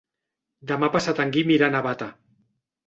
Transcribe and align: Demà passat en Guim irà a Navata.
Demà 0.71 0.89
passat 0.95 1.23
en 1.27 1.37
Guim 1.37 1.55
irà 1.59 1.69
a 1.71 1.77
Navata. 1.79 2.11